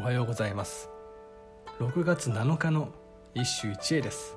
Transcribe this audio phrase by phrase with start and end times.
[0.00, 0.88] おはようございます。
[1.78, 2.88] 6月7日の
[3.34, 4.34] 一首一会です。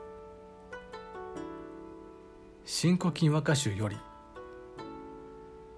[2.66, 3.98] 新古今和歌集より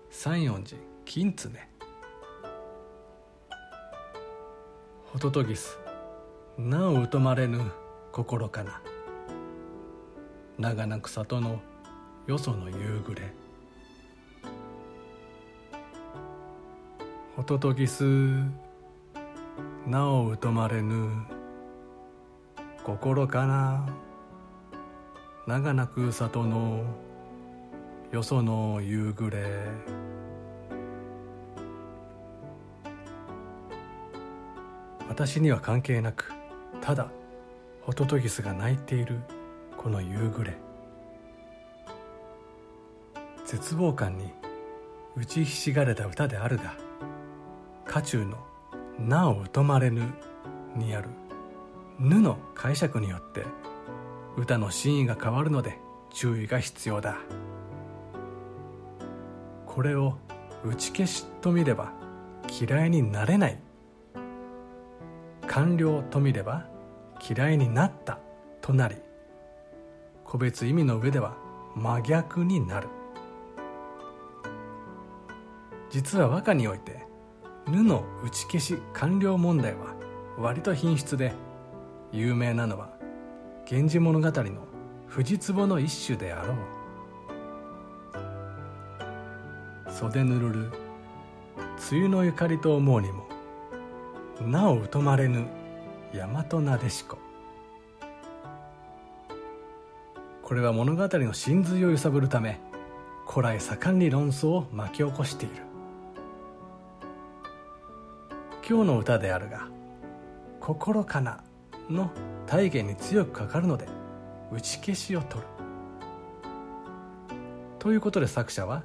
[0.10, 1.52] 三四寺金常。
[5.14, 5.78] ホトトギス
[6.58, 7.62] なお疎まれぬ
[8.12, 8.82] 心かな
[10.58, 11.62] 長なく里の
[12.26, 13.32] よその夕暮れ。
[17.36, 18.04] ホトトギス
[19.88, 21.10] なお疎まれぬ
[22.84, 23.88] 心かな
[25.48, 26.84] 長なく里の
[28.12, 29.46] よその夕暮れ。
[35.08, 36.32] 私には関係なく
[36.82, 37.10] ただ
[37.82, 39.20] ホトトギスが鳴いている
[39.78, 40.58] この夕暮れ。
[43.46, 44.32] 絶望感に
[45.16, 46.76] 打ちひしがれた歌であるが
[47.86, 48.38] 家中の
[49.00, 50.02] 「なお疎まれぬ」
[50.76, 51.10] にある
[52.00, 53.46] 「ぬ」の解釈によって
[54.38, 55.80] 歌の真意が変わるので
[56.12, 57.18] 注意が必要だ。
[59.66, 60.18] これを
[60.64, 61.92] 打ち消しと見れば
[62.50, 63.60] 嫌いになれない。
[65.48, 66.66] 完了と見れば
[67.30, 68.20] 嫌いになった
[68.62, 68.96] となり
[70.24, 71.36] 個別意味の上では
[71.76, 72.88] 真逆になる。
[75.90, 77.05] 実は和歌において
[77.68, 79.96] 「ぬ」の打ち消し完了問題は
[80.38, 81.34] 割と品質で
[82.12, 82.90] 有名なのは
[83.70, 84.62] 「源氏物語」の
[85.08, 86.58] 藤壺の一種であろう。
[89.92, 90.72] 袖ぬるる
[91.92, 93.26] 梅雨のゆかりと思うにも
[94.42, 95.46] なお疎まれぬ
[96.14, 97.18] 大和なでしこ。
[100.44, 102.60] これは物語の真髄を揺さぶるため
[103.26, 105.75] 古来盛んに論争を巻き起こしている。
[108.68, 109.68] 今日の歌であるが
[110.60, 111.44] 「心かな」
[111.88, 112.10] の
[112.48, 113.88] 体現に強くかかるので
[114.52, 115.48] 打ち消しを取る。
[117.78, 118.82] ということで作者は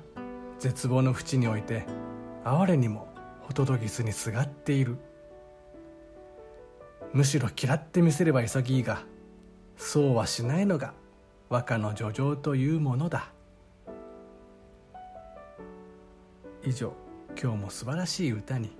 [0.58, 1.86] 絶望の淵において
[2.44, 3.08] 哀れにも
[3.40, 4.98] ホトトギスにすがっている。
[7.14, 9.02] むしろ嫌ってみせれば潔いが
[9.78, 10.92] そうはしないのが
[11.48, 13.32] 和歌の叙情というものだ。
[16.62, 16.92] 以上
[17.40, 18.76] 今日も素晴らしい歌に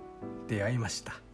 [0.51, 1.30] 出会いました。